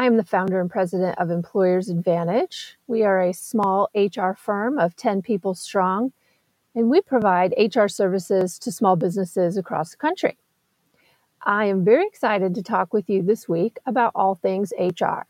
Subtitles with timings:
[0.00, 2.78] I am the founder and president of Employers Advantage.
[2.86, 6.12] We are a small HR firm of 10 people strong,
[6.72, 10.38] and we provide HR services to small businesses across the country.
[11.42, 15.26] I am very excited to talk with you this week about all things HR.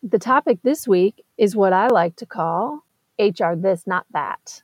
[0.00, 2.84] The topic this week is what I like to call
[3.18, 4.62] HR this, not that.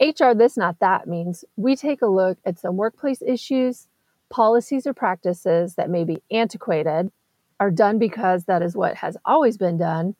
[0.00, 3.86] HR this, not that means we take a look at some workplace issues,
[4.28, 7.12] policies, or practices that may be antiquated
[7.60, 10.14] are done because that is what has always been done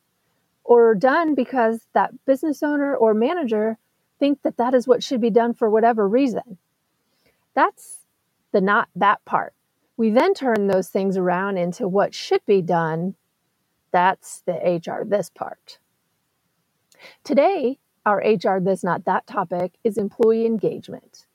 [0.63, 3.77] or done because that business owner or manager
[4.19, 6.57] think that that is what should be done for whatever reason.
[7.55, 7.99] That's
[8.51, 9.53] the not that part.
[9.97, 13.15] We then turn those things around into what should be done.
[13.91, 15.79] That's the hr this part.
[17.23, 21.25] Today our hr this not that topic is employee engagement.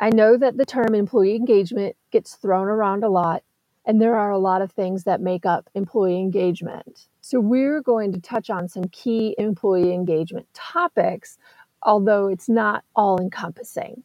[0.00, 3.42] I know that the term employee engagement gets thrown around a lot
[3.86, 7.08] and there are a lot of things that make up employee engagement.
[7.20, 11.38] So, we're going to touch on some key employee engagement topics,
[11.82, 14.02] although it's not all encompassing.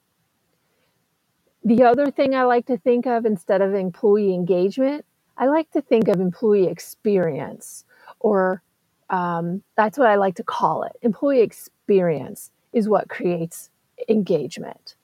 [1.64, 5.06] The other thing I like to think of instead of employee engagement,
[5.38, 7.86] I like to think of employee experience,
[8.20, 8.62] or
[9.10, 10.94] um, that's what I like to call it.
[11.02, 13.70] Employee experience is what creates
[14.08, 14.96] engagement.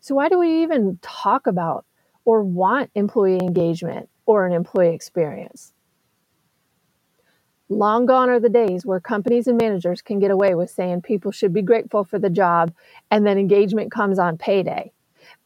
[0.00, 1.84] So, why do we even talk about
[2.24, 5.72] or want employee engagement or an employee experience.
[7.68, 11.30] Long gone are the days where companies and managers can get away with saying people
[11.30, 12.72] should be grateful for the job
[13.10, 14.92] and then engagement comes on payday.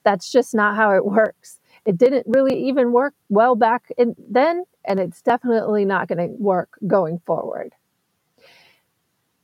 [0.05, 1.61] That's just not how it works.
[1.85, 6.35] It didn't really even work well back in, then, and it's definitely not going to
[6.39, 7.73] work going forward.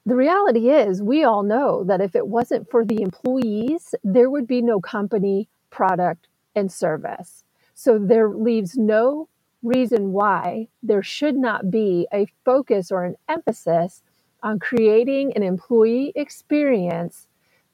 [0.07, 4.47] The reality is, we all know that if it wasn't for the employees, there would
[4.47, 7.45] be no company, product, and service.
[7.75, 9.29] So there leaves no
[9.63, 14.03] reason why there should not be a focus or an emphasis
[14.43, 17.27] on creating an employee experience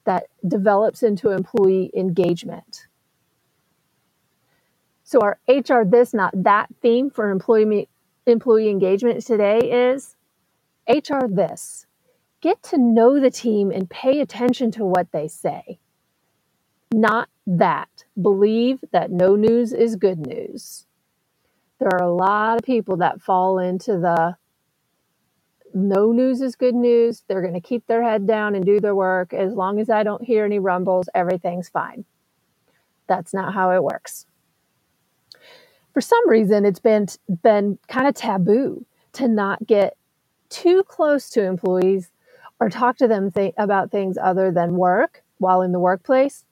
[0.05, 2.87] that develops into employee engagement.
[5.05, 7.89] So our HR this not that theme for employee
[8.27, 9.59] employee engagement today
[9.93, 10.17] is
[10.89, 11.87] HR this.
[12.41, 15.79] Get to know the team and pay attention to what they say
[16.93, 18.05] not that.
[18.21, 20.87] Believe that no news is good news.
[21.79, 24.37] There are a lot of people that fall into the
[25.75, 27.23] no news is good news.
[27.29, 29.35] They're going to keep their head down and do their work.
[29.35, 32.07] As long as I don't hear any rumbles, everything's fine.
[33.09, 34.27] That's not how it works.
[35.93, 37.07] For some reason, it's been
[37.43, 39.97] been kind of taboo to not get
[40.49, 42.11] too close to employees
[42.59, 46.45] or talk to them th- about things other than work while in the workplace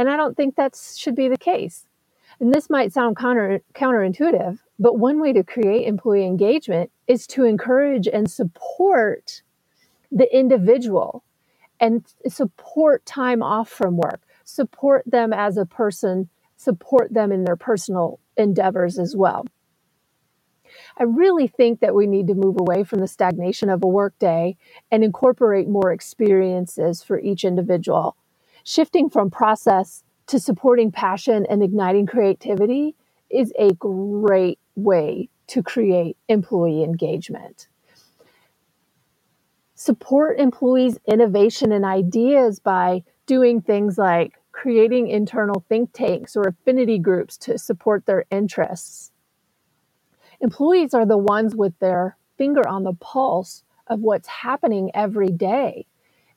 [0.00, 1.86] and I don't think that should be the case.
[2.40, 7.44] And this might sound counter, counterintuitive, but one way to create employee engagement is to
[7.44, 9.42] encourage and support
[10.10, 11.22] the individual
[11.80, 17.56] and support time off from work, support them as a person, support them in their
[17.56, 19.44] personal endeavors as well.
[20.96, 24.56] I really think that we need to move away from the stagnation of a workday
[24.90, 28.16] and incorporate more experiences for each individual
[28.64, 32.94] shifting from process to supporting passion and igniting creativity
[33.30, 37.68] is a great way to create employee engagement.
[39.74, 46.98] Support employees' innovation and ideas by doing things like creating internal think tanks or affinity
[46.98, 49.10] groups to support their interests.
[50.40, 55.86] Employees are the ones with their finger on the pulse of what's happening every day.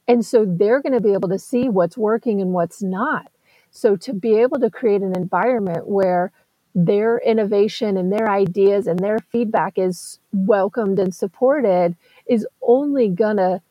[0.07, 3.31] And so they're going to be able to see what's working and what's not.
[3.71, 6.31] So to be able to create an environment where
[6.75, 11.95] their innovation and their ideas and their feedback is welcomed and supported
[12.27, 13.61] is only going to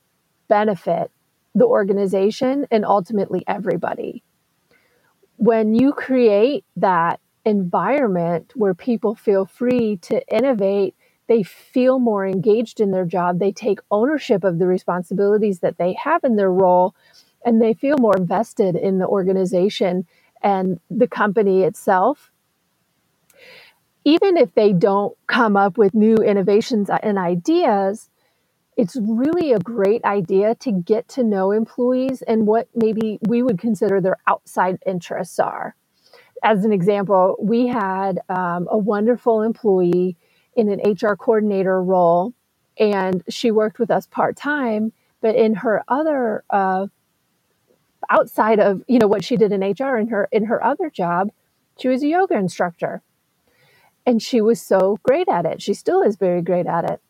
[0.49, 1.11] benefit
[1.55, 4.23] the organization and ultimately everybody.
[5.37, 10.95] When you create that environment where people feel free to innovate
[11.33, 13.41] they feel more engaged in their job.
[13.41, 16.95] They take ownership of the responsibilities that they have in their role,
[17.47, 20.07] and they feel more invested in the organization
[20.43, 22.19] and the company itself.
[24.05, 28.11] even if they don't come up with new innovations and ideas,
[28.77, 33.59] it's really a great idea to get to know employees and what maybe we would
[33.59, 35.77] consider their outside interests are.
[36.45, 40.17] As an example, we had um, a wonderful employee
[40.55, 42.35] in an HR coordinator role,
[42.79, 44.93] and she worked with us part time.
[45.21, 46.89] But in her other, uh,
[48.11, 51.31] outside of you know what she did in HR, in her in her other job,
[51.79, 53.03] she was a yoga instructor,
[54.05, 55.63] and she was so great at it.
[55.63, 57.01] She still is very great at it.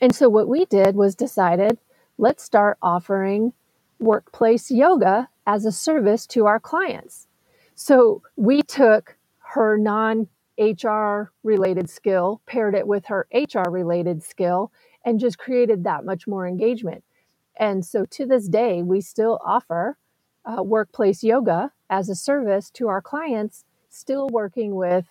[0.00, 1.78] And so what we did was decided
[2.18, 3.52] let's start offering
[3.98, 7.26] workplace yoga as a service to our clients.
[7.74, 10.28] So we took her non
[10.60, 14.70] HR related skill, paired it with her HR related skill,
[15.04, 17.02] and just created that much more engagement.
[17.56, 19.96] And so to this day, we still offer
[20.44, 25.06] uh, workplace yoga as a service to our clients, still working with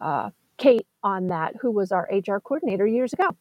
[0.00, 3.36] uh, Kate on that, who was our HR coordinator years ago.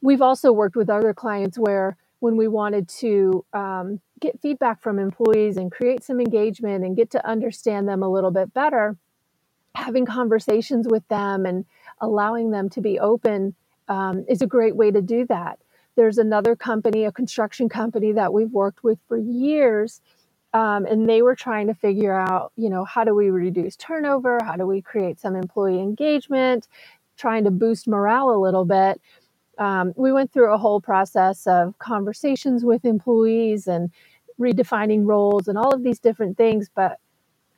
[0.00, 4.98] We've also worked with other clients where when we wanted to um, get feedback from
[4.98, 8.96] employees and create some engagement and get to understand them a little bit better,
[9.74, 11.64] having conversations with them and
[12.00, 13.54] allowing them to be open
[13.88, 15.58] um, is a great way to do that.
[15.96, 20.00] There's another company, a construction company that we've worked with for years,
[20.52, 24.38] um, and they were trying to figure out, you know, how do we reduce turnover?
[24.44, 26.68] How do we create some employee engagement?
[27.16, 29.00] Trying to boost morale a little bit.
[29.58, 33.90] Um, we went through a whole process of conversations with employees and
[34.38, 36.68] redefining roles and all of these different things.
[36.74, 36.98] But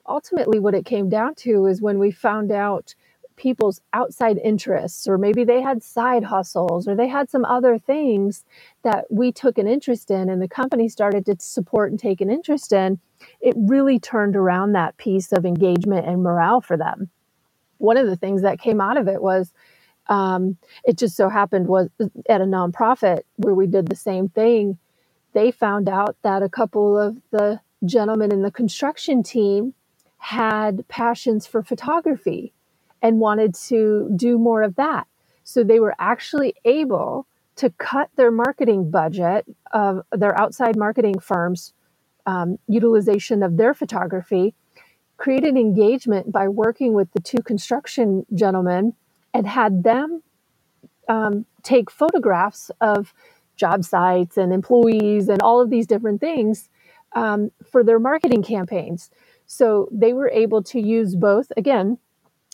[0.08, 2.94] ultimately, what it came down to is when we found out
[3.36, 8.44] people's outside interests, or maybe they had side hustles, or they had some other things
[8.82, 12.30] that we took an interest in, and the company started to support and take an
[12.30, 12.98] interest in,
[13.40, 17.10] it really turned around that piece of engagement and morale for them.
[17.78, 19.52] One of the things that came out of it was
[20.08, 21.90] um, it just so happened was
[22.28, 24.78] at a nonprofit where we did the same thing.
[25.32, 29.74] They found out that a couple of the gentlemen in the construction team
[30.26, 32.52] had passions for photography
[33.00, 35.06] and wanted to do more of that.
[35.44, 41.74] So they were actually able to cut their marketing budget of their outside marketing firms'
[42.26, 44.52] um, utilization of their photography,
[45.16, 48.94] created engagement by working with the two construction gentlemen
[49.32, 50.24] and had them
[51.08, 53.14] um, take photographs of
[53.54, 56.68] job sites and employees and all of these different things
[57.12, 59.08] um, for their marketing campaigns.
[59.46, 61.98] So they were able to use both, again,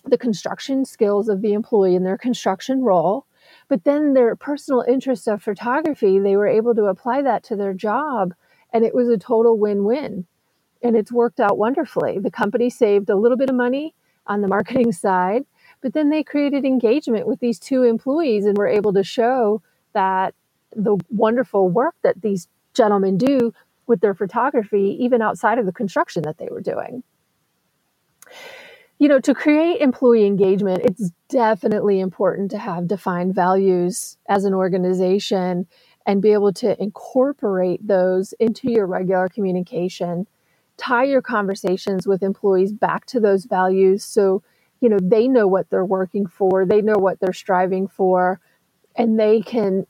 [0.05, 3.27] the construction skills of the employee in their construction role,
[3.69, 7.73] but then their personal interest of photography, they were able to apply that to their
[7.73, 8.35] job.
[8.73, 10.27] And it was a total win win.
[10.83, 12.19] And it's worked out wonderfully.
[12.19, 13.95] The company saved a little bit of money
[14.27, 15.45] on the marketing side,
[15.81, 19.63] but then they created engagement with these two employees and were able to show
[19.93, 20.35] that
[20.75, 23.53] the wonderful work that these gentlemen do
[23.93, 27.05] with their photography, even outside of the construction that they were doing
[29.03, 34.55] you know, to create employee engagement, it's definitely important to have defined values as an
[34.55, 35.67] organization
[36.07, 40.25] and be able to incorporate those into your regular communication.
[40.77, 44.41] Tie your conversations with employees back to those values so,
[44.81, 48.39] you know, they know what they're working for, they know what they're striving for,
[48.95, 49.85] and they can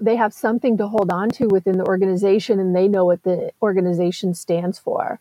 [0.00, 3.50] they have something to hold on to within the organization and they know what the
[3.62, 5.20] organization stands for.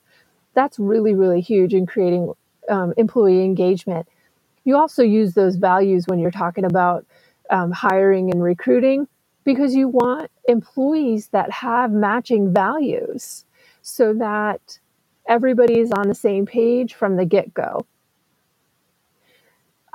[0.54, 2.34] That's really really huge in creating
[2.70, 4.08] um, employee engagement.
[4.64, 7.06] You also use those values when you're talking about
[7.50, 9.08] um, hiring and recruiting
[9.44, 13.46] because you want employees that have matching values
[13.82, 14.80] so that
[15.28, 17.86] everybody is on the same page from the get go.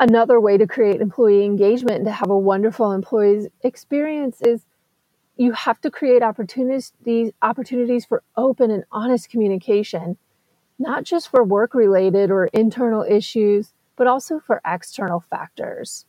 [0.03, 4.67] Another way to create employee engagement and to have a wonderful employees experience is
[5.37, 6.93] you have to create opportunities
[7.43, 10.17] opportunities for open and honest communication
[10.79, 16.07] not just for work related or internal issues, but also for external factors.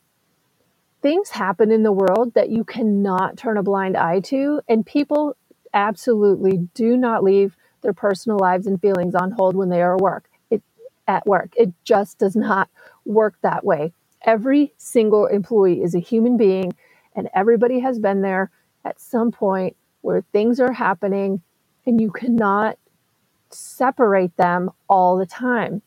[1.02, 5.36] Things happen in the world that you cannot turn a blind eye to, and people
[5.74, 10.00] absolutely do not leave their personal lives and feelings on hold when they are at
[10.00, 10.30] work.
[11.06, 11.52] At work.
[11.56, 12.70] It just does not
[13.04, 13.92] work that way.
[14.22, 16.72] Every single employee is a human being,
[17.14, 18.50] and everybody has been there
[18.84, 21.42] at some point where things are happening
[21.86, 22.78] and you cannot
[23.50, 25.82] separate them all the time.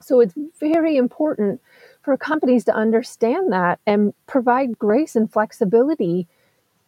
[0.00, 1.60] So it's very important
[2.02, 6.28] for companies to understand that and provide grace and flexibility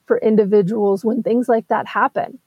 [0.06, 2.38] for individuals when things like that happen.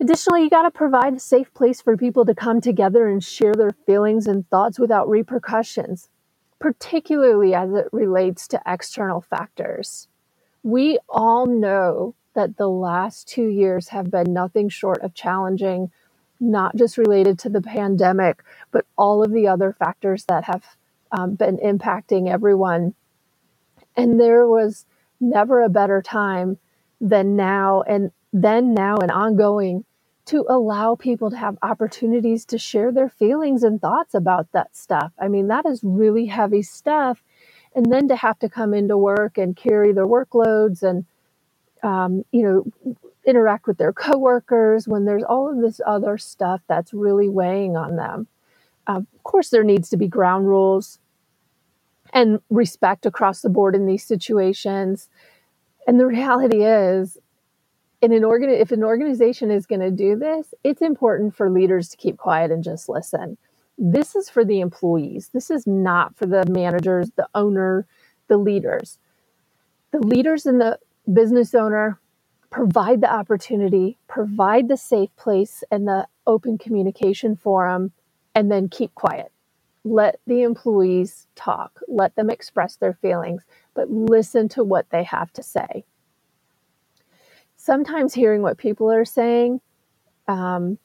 [0.00, 3.54] Additionally, you got to provide a safe place for people to come together and share
[3.54, 6.08] their feelings and thoughts without repercussions.
[6.60, 10.08] particularly as it relates to external factors.
[10.62, 15.90] We all know that the last two years have been nothing short of challenging,
[16.40, 18.42] not just related to the pandemic,
[18.72, 20.64] but all of the other factors that have
[21.12, 22.94] um, been impacting everyone.
[23.96, 24.86] And there was
[25.20, 26.58] never a better time
[27.00, 29.84] than now, and then now and ongoing
[30.30, 35.12] to allow people to have opportunities to share their feelings and thoughts about that stuff.
[35.18, 37.22] I mean, that is really heavy stuff.
[37.74, 41.04] And then to have to come into work and carry their workloads and,
[41.82, 42.96] um, you know,
[43.26, 47.96] interact with their coworkers when there's all of this other stuff that's really weighing on
[47.96, 48.28] them.
[48.86, 51.00] Of course, there needs to be ground rules
[52.12, 55.08] and respect across the board in these situations.
[55.88, 57.18] And the reality is,
[58.02, 61.88] in an organ if an organization is going to do this, it's important for leaders
[61.90, 63.36] to keep quiet and just listen.
[63.76, 65.30] This is for the employees.
[65.32, 67.86] This is not for the managers, the owner,
[68.28, 68.98] the leaders.
[69.92, 70.78] The leaders and the
[71.12, 71.98] business owner
[72.50, 77.92] provide the opportunity, provide the safe place and the open communication forum,
[78.34, 79.32] and then keep quiet.
[79.84, 83.42] Let the employees talk, let them express their feelings,
[83.74, 85.84] but listen to what they have to say
[87.60, 89.60] sometimes hearing what people are saying,
[90.26, 90.78] um,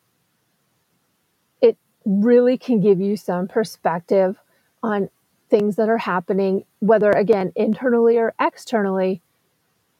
[1.62, 4.36] it really can give you some perspective
[4.84, 5.10] on
[5.50, 9.22] things that are happening, whether again, internally or externally,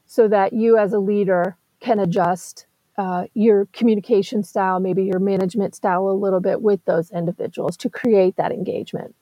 [0.06, 2.66] so that you as a leader can adjust
[2.98, 7.90] uh, your communication style, maybe your management style a little bit with those individuals to
[7.90, 9.16] create that engagement.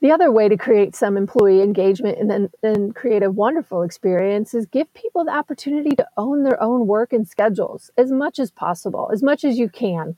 [0.00, 4.54] The other way to create some employee engagement and then and create a wonderful experience
[4.54, 8.50] is give people the opportunity to own their own work and schedules as much as
[8.50, 10.16] possible, as much as you can.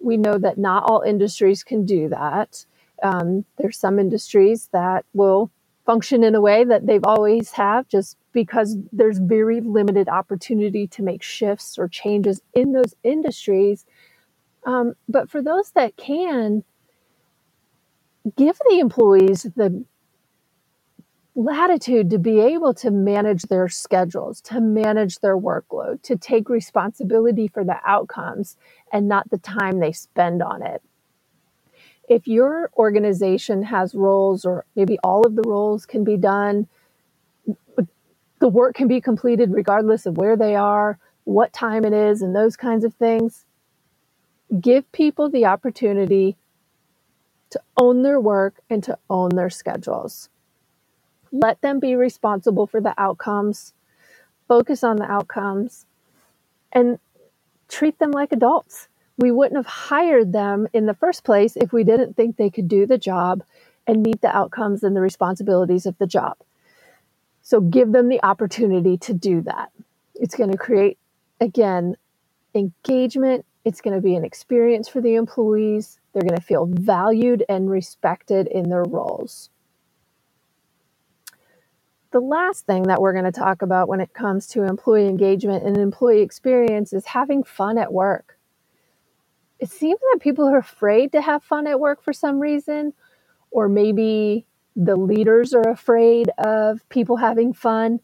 [0.00, 2.66] We know that not all industries can do that.
[3.02, 5.50] Um, there's some industries that will
[5.86, 11.02] function in a way that they've always have just because there's very limited opportunity to
[11.02, 13.84] make shifts or changes in those industries.
[14.64, 16.64] Um, but for those that can,
[18.36, 19.84] give the employees the
[21.34, 27.48] latitude to be able to manage their schedules, to manage their workload, to take responsibility
[27.48, 28.56] for the outcomes
[28.92, 30.82] and not the time they spend on it.
[32.08, 36.68] If your organization has roles, or maybe all of the roles can be done,
[38.38, 42.34] the work can be completed regardless of where they are, what time it is, and
[42.34, 43.46] those kinds of things,
[44.60, 46.36] give people the opportunity
[47.52, 50.28] to own their work and to own their schedules.
[51.30, 53.72] Let them be responsible for the outcomes,
[54.48, 55.86] focus on the outcomes,
[56.72, 56.98] and
[57.68, 58.88] treat them like adults.
[59.18, 62.68] We wouldn't have hired them in the first place if we didn't think they could
[62.68, 63.42] do the job
[63.86, 66.36] and meet the outcomes and the responsibilities of the job.
[67.42, 69.70] So give them the opportunity to do that.
[70.14, 70.98] It's going to create,
[71.40, 71.96] again,
[72.54, 73.44] engagement.
[73.64, 75.98] It's going to be an experience for the employees.
[76.12, 79.50] They're going to feel valued and respected in their roles.
[82.10, 85.64] The last thing that we're going to talk about when it comes to employee engagement
[85.64, 88.38] and employee experience is having fun at work.
[89.58, 92.92] It seems that people are afraid to have fun at work for some reason,
[93.50, 94.44] or maybe
[94.76, 98.00] the leaders are afraid of people having fun.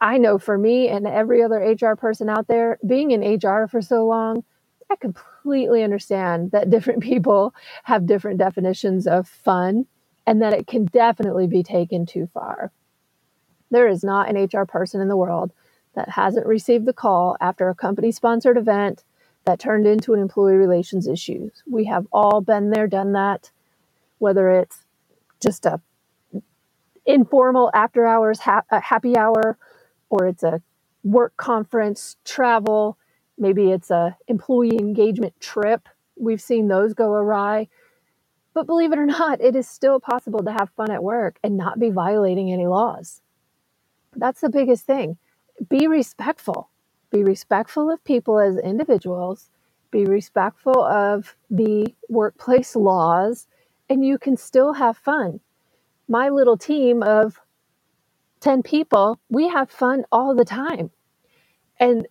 [0.00, 3.80] I know for me and every other HR person out there, being in HR for
[3.80, 4.44] so long,
[4.90, 7.54] I completely understand that different people
[7.84, 9.86] have different definitions of fun
[10.26, 12.72] and that it can definitely be taken too far.
[13.70, 15.52] There is not an HR person in the world
[15.94, 19.04] that hasn't received the call after a company sponsored event
[19.44, 21.50] that turned into an employee relations issue.
[21.70, 23.50] We have all been there, done that,
[24.18, 24.84] whether it's
[25.40, 25.80] just a
[27.06, 29.58] informal after hours ha- happy hour
[30.10, 30.62] or it's a
[31.02, 32.98] work conference, travel,
[33.40, 35.88] maybe it's a employee engagement trip.
[36.16, 37.68] We've seen those go awry.
[38.52, 41.56] But believe it or not, it is still possible to have fun at work and
[41.56, 43.22] not be violating any laws.
[44.14, 45.16] That's the biggest thing.
[45.68, 46.68] Be respectful.
[47.10, 49.50] Be respectful of people as individuals.
[49.90, 53.46] Be respectful of the workplace laws,
[53.88, 55.40] and you can still have fun.
[56.08, 57.40] My little team of
[58.40, 60.90] 10 people, we have fun all the time.
[61.78, 62.06] And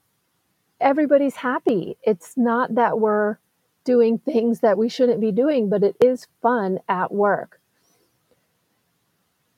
[0.79, 1.97] everybody's happy.
[2.03, 3.37] It's not that we're
[3.83, 7.59] doing things that we shouldn't be doing, but it is fun at work.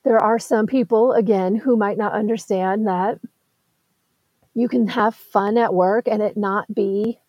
[0.04, 3.20] There are some people, again, who might not understand that
[4.54, 7.20] you can have fun at work and it not be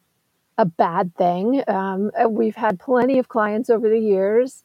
[0.59, 1.63] a bad thing.
[1.69, 4.65] Um, we've had plenty of clients over the years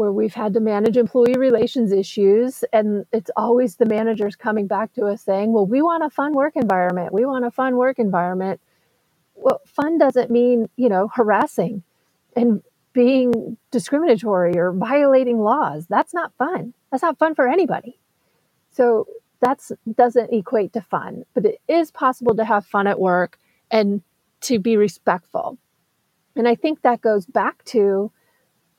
[0.00, 2.64] where we've had to manage employee relations issues.
[2.72, 6.32] And it's always the managers coming back to us saying, well, we want a fun
[6.32, 7.12] work environment.
[7.12, 8.62] We want a fun work environment.
[9.34, 11.82] Well, fun doesn't mean, you know, harassing
[12.34, 12.62] and
[12.94, 15.84] being discriminatory or violating laws.
[15.86, 16.72] That's not fun.
[16.90, 17.98] That's not fun for anybody.
[18.70, 19.06] So
[19.42, 19.60] that
[19.94, 23.38] doesn't equate to fun, but it is possible to have fun at work
[23.70, 24.00] and
[24.48, 25.58] to be respectful.
[26.36, 28.10] And I think that goes back to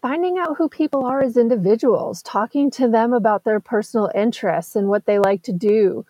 [0.02, 4.88] finding out who people are as individuals, talking to them about their personal interests and
[4.88, 6.06] what they like to do,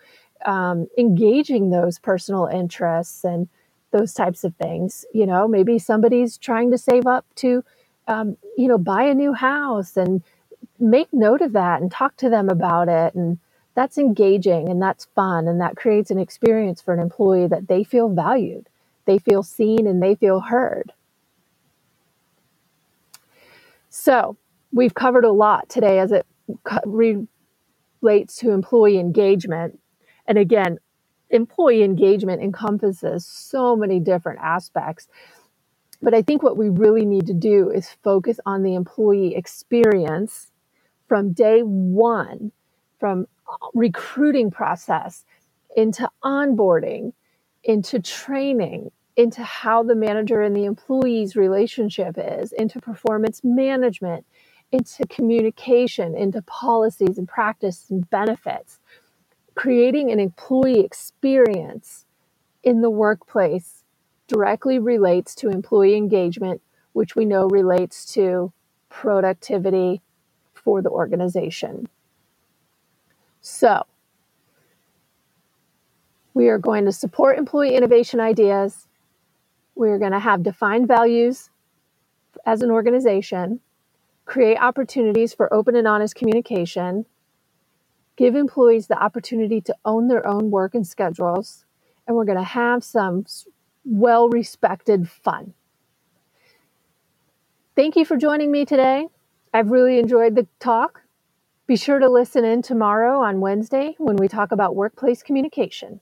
[0.45, 3.49] um, engaging those personal interests and
[3.91, 5.05] those types of things.
[5.13, 7.63] You know, maybe somebody's trying to save up to,
[8.07, 10.23] um, you know, buy a new house and
[10.79, 13.13] make note of that and talk to them about it.
[13.13, 13.39] And
[13.75, 15.47] that's engaging and that's fun.
[15.47, 18.67] And that creates an experience for an employee that they feel valued,
[19.05, 20.93] they feel seen, and they feel heard.
[23.91, 24.37] So
[24.71, 26.25] we've covered a lot today as it
[26.85, 29.79] relates to employee engagement.
[30.25, 30.77] And again,
[31.29, 35.09] employee engagement encompasses so many different aspects.
[36.01, 40.51] But I think what we really need to do is focus on the employee experience
[41.09, 42.53] from day one,
[42.97, 43.27] from
[43.73, 45.25] recruiting process
[45.75, 47.11] into onboarding,
[47.65, 54.25] into training, into how the manager and the employee's relationship is, into performance management,
[54.71, 58.79] into communication, into policies and practice and benefits.
[59.55, 62.05] Creating an employee experience
[62.63, 63.83] in the workplace
[64.27, 66.61] directly relates to employee engagement,
[66.93, 68.53] which we know relates to
[68.89, 70.01] productivity
[70.53, 71.89] for the organization.
[73.41, 73.85] So,
[76.33, 78.87] we are going to support employee innovation ideas
[79.81, 81.49] we're going to have defined values
[82.45, 83.59] as an organization,
[84.25, 87.03] create opportunities for open and honest communication,
[88.15, 91.65] give employees the opportunity to own their own work and schedules,
[92.05, 93.25] and we're going to have some
[93.83, 95.55] well respected fun.
[97.75, 99.07] Thank you for joining me today.
[99.51, 101.01] I've really enjoyed the talk.
[101.65, 106.01] Be sure to listen in tomorrow on Wednesday when we talk about workplace communication.